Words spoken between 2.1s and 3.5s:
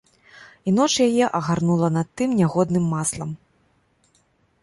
тым нягодным маслам.